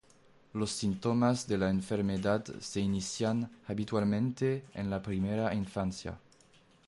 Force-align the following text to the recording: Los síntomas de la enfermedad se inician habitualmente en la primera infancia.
Los 0.53 0.71
síntomas 0.71 1.47
de 1.47 1.59
la 1.59 1.69
enfermedad 1.69 2.43
se 2.59 2.79
inician 2.79 3.51
habitualmente 3.67 4.63
en 4.73 4.89
la 4.89 4.99
primera 4.99 5.53
infancia. 5.53 6.17